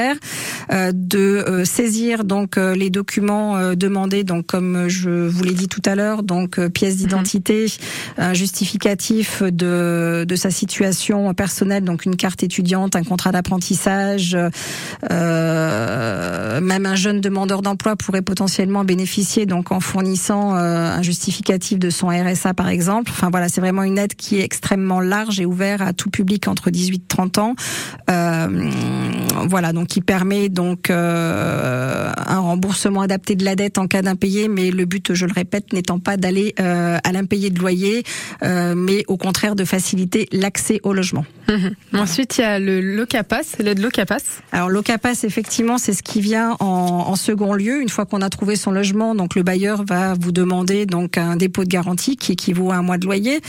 euh, 0.72 0.92
de 0.94 1.18
euh, 1.18 1.64
saisir 1.64 2.22
donc 2.22 2.56
euh, 2.56 2.76
les 2.76 2.88
documents 2.90 3.56
euh, 3.56 3.74
demandés, 3.74 4.22
donc 4.22 4.46
comme 4.46 4.86
je 4.88 5.10
vous 5.10 5.42
l'ai 5.42 5.54
dit 5.54 5.66
tout 5.66 5.82
à 5.84 5.96
l'heure, 5.96 6.22
donc 6.22 6.58
euh, 6.58 6.68
pièce 6.68 6.98
d'identité, 6.98 7.66
un 8.16 8.32
justificatif 8.32 9.42
de, 9.42 10.24
de 10.26 10.36
sa 10.36 10.52
situation 10.52 11.34
personnelle, 11.34 11.82
donc 11.82 12.04
une 12.04 12.14
carte 12.14 12.44
étudiante, 12.44 12.94
un 12.94 13.02
contrat 13.02 13.32
d'apprentissage, 13.32 14.36
euh, 15.10 16.60
même 16.60 16.86
un 16.86 16.94
jeune 16.94 17.20
demandeur 17.20 17.62
d'emploi 17.62 17.96
pourrait 17.96 18.22
potentiellement 18.22 18.84
bénéficier 18.84 19.46
donc 19.46 19.72
en 19.72 19.80
fournissant 19.80 20.54
euh, 20.54 20.96
un 20.96 21.02
justificatif 21.02 21.80
de 21.80 21.90
son 21.90 22.08
RSA 22.08 22.54
par 22.54 22.68
exemple. 22.68 23.10
Enfin 23.10 23.30
voilà, 23.30 23.48
c'est 23.48 23.60
vraiment 23.60 23.82
une 23.82 23.98
aide 23.98 24.14
qui 24.14 24.38
est 24.38 24.44
extrêmement 24.44 25.00
large 25.00 25.39
et 25.40 25.46
ouverte 25.46 25.80
à 25.80 25.92
tout 25.92 26.10
public 26.10 26.48
entre 26.48 26.70
18 26.70 26.96
et 26.96 27.02
30 27.08 27.38
ans. 27.38 27.54
Euh, 28.10 28.70
voilà, 29.48 29.72
donc 29.72 29.88
qui 29.88 30.00
permet 30.00 30.48
donc 30.48 30.90
euh, 30.90 32.12
un 32.26 32.38
remboursement 32.38 33.02
adapté 33.02 33.34
de 33.34 33.44
la 33.44 33.56
dette 33.56 33.78
en 33.78 33.86
cas 33.86 34.02
d'impayé, 34.02 34.48
mais 34.48 34.70
le 34.70 34.84
but, 34.84 35.14
je 35.14 35.26
le 35.26 35.32
répète, 35.32 35.72
n'étant 35.72 35.98
pas 35.98 36.16
d'aller 36.16 36.54
euh, 36.60 36.98
à 37.02 37.12
l'impayé 37.12 37.50
de 37.50 37.58
loyer, 37.58 38.04
mais 38.42 39.04
au 39.08 39.16
contraire 39.16 39.54
de 39.54 39.64
faciliter 39.64 40.28
l'accès 40.32 40.80
au 40.82 40.92
logement. 40.92 41.24
Mhm. 41.48 41.74
Ensuite, 41.94 42.38
il 42.38 42.42
y 42.42 42.44
a 42.44 42.58
le 42.58 42.80
Locapass, 42.80 43.56
l'aide 43.58 43.80
Locapass. 43.80 44.22
Alors 44.52 44.68
l'OCAPAS, 44.68 45.24
effectivement, 45.24 45.78
c'est 45.78 45.92
ce 45.92 46.02
qui 46.02 46.20
vient 46.20 46.56
en, 46.60 46.66
en 46.66 47.16
second 47.16 47.54
lieu. 47.54 47.80
Une 47.80 47.88
fois 47.88 48.06
qu'on 48.06 48.22
a 48.22 48.30
trouvé 48.30 48.56
son 48.56 48.70
logement, 48.70 49.14
donc 49.14 49.34
le 49.34 49.42
bailleur 49.42 49.84
va 49.84 50.14
vous 50.14 50.32
demander 50.32 50.86
donc 50.86 51.18
un 51.18 51.36
dépôt 51.36 51.64
de 51.64 51.68
garantie 51.68 52.16
qui 52.16 52.32
équivaut 52.32 52.70
à 52.70 52.76
un 52.76 52.82
mois 52.82 52.98
de 52.98 53.06
loyer. 53.06 53.40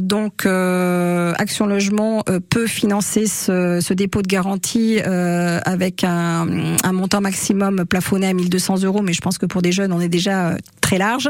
Donc 0.00 0.46
euh, 0.46 1.09
Action 1.38 1.66
Logement 1.66 2.22
euh, 2.28 2.40
peut 2.40 2.66
financer 2.66 3.26
ce, 3.26 3.78
ce 3.80 3.94
dépôt 3.94 4.22
de 4.22 4.28
garantie 4.28 5.00
euh, 5.06 5.60
avec 5.64 6.04
un, 6.04 6.46
un 6.82 6.92
montant 6.92 7.20
maximum 7.20 7.84
plafonné 7.84 8.28
à 8.28 8.32
1200 8.32 8.82
euros, 8.84 9.02
mais 9.02 9.12
je 9.12 9.20
pense 9.20 9.38
que 9.38 9.46
pour 9.46 9.62
des 9.62 9.72
jeunes, 9.72 9.92
on 9.92 10.00
est 10.00 10.08
déjà 10.08 10.48
euh, 10.48 10.56
très 10.80 10.98
large. 10.98 11.28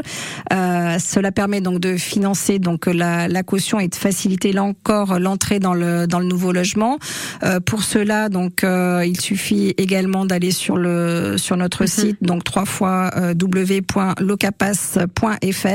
Euh, 0.51 0.97
cela 0.99 1.31
permet 1.31 1.61
donc 1.61 1.79
de 1.79 1.95
financer 1.95 2.59
donc 2.59 2.87
la, 2.87 3.27
la 3.27 3.43
caution 3.43 3.79
et 3.79 3.87
de 3.87 3.95
faciliter 3.95 4.51
là 4.53 4.63
encore 4.63 5.19
l'entrée 5.19 5.59
dans 5.59 5.73
le 5.73 6.07
dans 6.07 6.19
le 6.19 6.25
nouveau 6.25 6.51
logement. 6.51 6.97
Euh, 7.43 7.59
pour 7.59 7.83
cela, 7.83 8.29
donc 8.29 8.63
euh, 8.63 9.03
il 9.05 9.21
suffit 9.21 9.75
également 9.77 10.25
d'aller 10.25 10.49
sur 10.51 10.77
le 10.77 11.35
sur 11.37 11.57
notre 11.57 11.85
site 11.85 12.17
donc 12.21 12.43
trois 12.43 12.65
fois 12.65 13.11
euh, 13.17 13.35
www.locapass.fr 13.39 15.67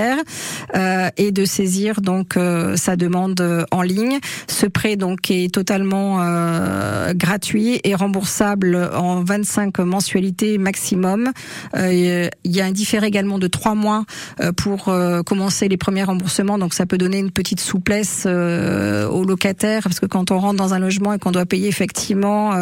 euh, 0.75 1.09
et 1.17 1.31
de 1.31 1.45
saisir 1.45 2.01
donc 2.01 2.37
euh, 2.37 2.75
sa 2.77 2.97
demande 2.97 3.67
en 3.71 3.83
ligne 3.83 3.96
ligne. 3.97 4.19
Ce 4.49 4.67
prêt 4.67 4.97
donc 4.97 5.31
est 5.31 5.53
totalement 5.53 6.19
euh, 6.21 7.13
gratuit 7.15 7.81
et 7.85 7.95
remboursable 7.95 8.91
en 8.95 9.23
25 9.23 9.79
mensualités 9.81 10.59
maximum. 10.59 11.33
Euh, 11.75 12.29
il 12.45 12.57
y 12.57 12.61
a 12.61 12.65
un 12.65 12.73
différé 12.73 13.07
également 13.07 13.39
de 13.39 13.47
trois 13.47 13.75
mois 13.75 14.05
euh, 14.41 14.53
pour 14.53 14.93
commencer 15.27 15.69
les 15.69 15.77
premiers 15.77 16.05
remboursements, 16.05 16.59
donc 16.59 16.75
ça 16.75 16.87
peut 16.87 16.99
donner 16.99 17.19
une 17.19 17.31
petite 17.31 17.61
souplesse 17.61 18.27
aux 18.27 19.25
locataires 19.25 19.83
parce 19.85 20.01
que 20.01 20.07
quand 20.07 20.31
on 20.31 20.39
rentre 20.39 20.57
dans 20.57 20.75
un 20.75 20.79
logement 20.79 21.13
et 21.13 21.19
qu'on 21.19 21.33
doit 21.33 21.47
payer 21.47 21.69
effectivement 21.69 22.53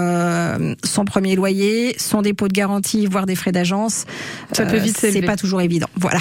son 0.85 1.05
premier 1.05 1.37
loyer, 1.37 1.95
son 1.99 2.23
dépôt 2.23 2.49
de 2.49 2.53
garantie, 2.53 3.07
voire 3.07 3.27
des 3.27 3.35
frais 3.35 3.53
d'agence, 3.53 4.05
Ça 4.53 4.65
peut 4.65 4.79
vite 4.79 4.99
c'est 4.99 5.23
pas 5.23 5.37
toujours 5.37 5.61
évident. 5.61 5.89
Voilà. 5.97 6.21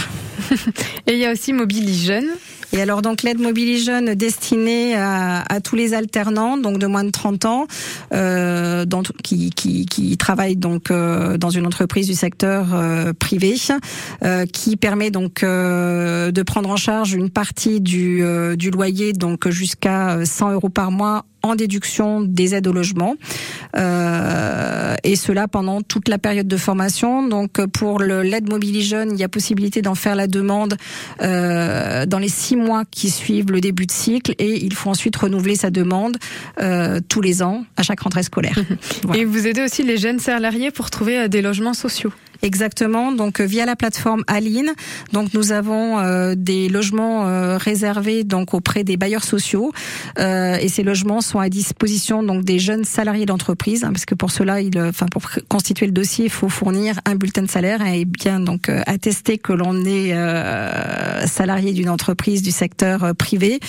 Et 1.07 1.13
il 1.13 1.19
y 1.19 1.25
a 1.25 1.31
aussi 1.31 1.53
Mobili 1.53 1.95
Jeune. 1.95 2.27
Et 2.73 2.81
alors 2.81 3.03
donc 3.03 3.21
l'aide 3.21 3.39
Mobili 3.39 3.77
Jeune 3.77 4.15
destinée 4.15 4.95
à, 4.95 5.43
tous 5.63 5.75
les 5.75 5.93
alternants 5.93 6.57
donc 6.57 6.79
de 6.79 6.87
moins 6.87 7.03
de 7.03 7.11
30 7.11 7.45
ans 7.45 7.67
euh, 8.13 8.83
qui, 9.23 9.51
qui, 9.51 9.85
qui 9.85 10.17
travaillent 10.17 10.55
donc 10.55 10.89
euh, 10.89 11.37
dans 11.37 11.51
une 11.51 11.67
entreprise 11.67 12.07
du 12.07 12.15
secteur 12.15 12.73
euh, 12.73 13.13
privé 13.13 13.53
qui 14.51 14.77
permet 14.77 15.11
donc 15.11 15.41
de 15.41 16.41
prendre 16.41 16.69
en 16.71 16.77
charge 16.77 17.13
une 17.13 17.29
partie 17.29 17.79
du, 17.79 18.23
du 18.57 18.71
loyer 18.71 19.13
donc 19.13 19.47
jusqu'à 19.49 20.25
100 20.25 20.53
euros 20.53 20.69
par 20.69 20.89
mois 20.89 21.25
en 21.43 21.55
déduction 21.55 22.21
des 22.21 22.55
aides 22.55 22.67
au 22.67 22.73
logement 22.73 23.15
euh, 23.75 24.95
et 25.03 25.17
cela 25.17 25.49
pendant 25.49 25.81
toute 25.81 26.07
la 26.07 26.17
période 26.17 26.47
de 26.47 26.57
formation. 26.57 27.27
Donc 27.27 27.63
pour 27.67 27.99
l'aide 27.99 28.49
Mobili 28.49 28.81
Jeune, 28.81 29.11
il 29.11 29.19
y 29.19 29.23
a 29.23 29.29
possibilité 29.29 29.81
d'en 29.81 29.95
faire 29.95 30.15
la 30.15 30.27
demande 30.27 30.75
euh, 31.21 32.05
dans 32.05 32.19
les 32.19 32.29
six 32.29 32.55
mois 32.55 32.83
qui 32.89 33.09
suivent 33.09 33.51
le 33.51 33.59
début 33.59 33.85
de 33.85 33.91
cycle 33.91 34.33
et 34.39 34.63
il 34.63 34.73
faut 34.73 34.89
ensuite 34.89 35.15
renouveler 35.15 35.55
sa 35.55 35.69
demande 35.69 36.17
euh, 36.61 36.99
tous 37.09 37.21
les 37.21 37.43
ans 37.43 37.65
à 37.75 37.83
chaque 37.83 37.99
rentrée 37.99 38.23
scolaire. 38.23 38.57
Voilà. 39.03 39.21
Et 39.21 39.25
vous 39.25 39.47
aidez 39.47 39.61
aussi 39.61 39.83
les 39.83 39.97
jeunes 39.97 40.19
salariés 40.19 40.71
pour 40.71 40.89
trouver 40.89 41.17
euh, 41.17 41.27
des 41.27 41.41
logements 41.41 41.73
sociaux. 41.73 42.13
Exactement. 42.43 43.13
Donc 43.13 43.39
euh, 43.39 43.45
via 43.45 43.65
la 43.65 43.77
plateforme 43.77 44.25
Aline, 44.27 44.73
donc 45.13 45.33
nous 45.33 45.53
avons 45.53 45.99
euh, 45.99 46.35
des 46.35 46.67
logements 46.67 47.25
euh, 47.25 47.57
réservés 47.57 48.25
donc 48.25 48.53
auprès 48.53 48.83
des 48.83 48.97
bailleurs 48.97 49.23
sociaux 49.23 49.71
euh, 50.19 50.57
et 50.59 50.67
ces 50.67 50.83
logements 50.83 51.21
sont 51.21 51.39
à 51.39 51.47
disposition 51.47 52.21
donc 52.21 52.43
des 52.43 52.59
jeunes 52.59 52.83
salariés 52.83 53.25
d'entreprise 53.25 53.85
hein, 53.85 53.91
parce 53.93 54.03
que 54.03 54.13
pour 54.13 54.29
cela, 54.29 54.59
il, 54.59 54.77
euh, 54.77 54.89
enfin 54.89 55.05
pour 55.05 55.23
constituer 55.47 55.85
le 55.85 55.93
dossier, 55.93 56.25
il 56.25 56.31
faut 56.31 56.49
fournir 56.49 56.99
un 57.05 57.15
bulletin 57.15 57.43
de 57.43 57.49
salaire 57.49 57.79
et 57.87 58.03
bien 58.03 58.41
donc 58.41 58.67
euh, 58.67 58.81
attester 58.87 59.37
que 59.37 59.53
l'on 59.53 59.85
est 59.85 60.13
salarié 61.25 61.71
d'une 61.71 61.89
entreprise 61.89 62.41
du 62.41 62.51
secteur 62.51 63.15
privé. 63.15 63.59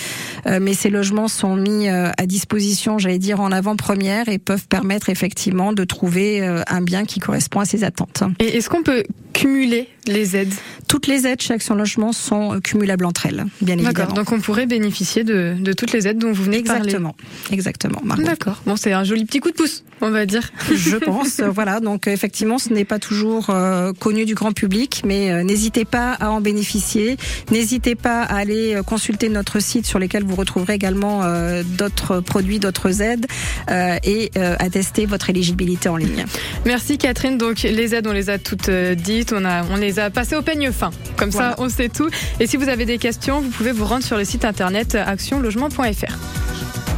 Mais 0.45 0.73
ces 0.73 0.89
logements 0.89 1.27
sont 1.27 1.55
mis 1.55 1.87
à 1.87 2.25
disposition, 2.25 2.97
j'allais 2.97 3.19
dire 3.19 3.39
en 3.39 3.51
avant-première 3.51 4.27
et 4.27 4.37
peuvent 4.37 4.67
permettre 4.67 5.09
effectivement 5.09 5.71
de 5.71 5.83
trouver 5.83 6.45
un 6.45 6.81
bien 6.81 7.05
qui 7.05 7.19
correspond 7.19 7.61
à 7.61 7.65
ses 7.65 7.83
attentes. 7.83 8.23
Est-ce 8.65 8.71
qu'on 8.71 8.81
peut 8.81 9.03
cumuler 9.31 9.87
les 10.07 10.35
aides 10.35 10.53
Toutes 10.87 11.07
les 11.07 11.27
aides 11.27 11.41
chez 11.41 11.53
Action 11.53 11.75
Logement 11.75 12.13
sont 12.13 12.59
cumulables 12.61 13.05
entre 13.05 13.25
elles, 13.25 13.45
bien 13.61 13.75
D'accord. 13.75 13.91
évidemment. 13.91 14.13
Donc 14.13 14.31
on 14.31 14.39
pourrait 14.39 14.65
bénéficier 14.65 15.23
de, 15.23 15.55
de 15.59 15.73
toutes 15.73 15.91
les 15.91 16.07
aides 16.07 16.17
dont 16.17 16.31
vous 16.31 16.43
venez 16.43 16.61
de 16.61 16.67
parler. 16.67 16.83
Exactement, 16.85 17.15
exactement. 17.51 18.01
D'accord. 18.17 18.61
Bon, 18.65 18.75
c'est 18.75 18.93
un 18.93 19.03
joli 19.03 19.25
petit 19.25 19.39
coup 19.39 19.51
de 19.51 19.55
pouce, 19.55 19.83
on 20.01 20.09
va 20.09 20.25
dire. 20.25 20.51
Je 20.73 20.95
pense, 21.05 21.41
voilà. 21.41 21.79
Donc 21.79 22.07
euh, 22.07 22.11
effectivement, 22.11 22.57
ce 22.57 22.71
n'est 22.73 22.85
pas 22.85 22.99
toujours 22.99 23.49
euh, 23.49 23.93
connu 23.93 24.25
du 24.25 24.35
grand 24.35 24.51
public, 24.51 25.01
mais 25.05 25.31
euh, 25.31 25.43
n'hésitez 25.43 25.85
pas 25.85 26.13
à 26.13 26.29
en 26.31 26.41
bénéficier. 26.41 27.17
N'hésitez 27.51 27.95
pas 27.95 28.23
à 28.23 28.37
aller 28.37 28.79
consulter 28.85 29.29
notre 29.29 29.59
site 29.59 29.85
sur 29.85 29.99
lequel 29.99 30.23
vous 30.23 30.35
retrouverez 30.35 30.73
également 30.73 31.21
euh, 31.23 31.63
d'autres 31.63 32.19
produits, 32.19 32.59
d'autres 32.59 33.01
aides, 33.01 33.25
euh, 33.69 33.97
et 34.03 34.31
euh, 34.37 34.55
à 34.59 34.69
tester 34.69 35.05
votre 35.05 35.29
éligibilité 35.29 35.89
en 35.89 35.97
ligne. 35.97 36.25
Merci 36.65 36.97
Catherine. 36.97 37.37
Donc 37.37 37.63
les 37.63 37.95
aides, 37.95 38.07
on 38.07 38.13
les 38.13 38.29
a 38.29 38.37
toutes 38.37 38.69
dites, 38.69 39.33
on, 39.35 39.45
a, 39.45 39.63
on 39.65 39.75
les 39.75 39.94
a 39.99 40.09
passées 40.09 40.35
au 40.35 40.41
peigne 40.41 40.71
fin. 40.71 40.91
Comme 41.17 41.29
Voilà. 41.29 41.51
ça, 41.51 41.55
on 41.59 41.69
sait 41.69 41.89
tout. 41.89 42.09
Et 42.39 42.47
si 42.47 42.57
vous 42.57 42.69
avez 42.69 42.85
des 42.85 42.97
questions, 42.97 43.41
vous 43.41 43.49
pouvez 43.49 43.71
vous 43.71 43.85
rendre 43.85 44.03
sur 44.03 44.17
le 44.17 44.25
site 44.25 44.45
internet 44.45 44.95
actionlogement.fr. 44.95 46.15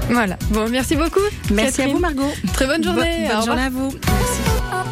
Voilà. 0.09 0.37
Bon, 0.51 0.69
merci 0.69 0.95
beaucoup. 0.95 1.19
Merci 1.51 1.81
à 1.81 1.87
vous, 1.87 1.99
Margot. 1.99 2.31
Très 2.53 2.65
bonne 2.65 2.83
journée. 2.83 3.27
Bo- 3.29 3.35
bonne 3.35 3.45
journée 3.45 3.61
à 3.63 3.69
vous. 3.69 3.89
Merci. 3.91 4.87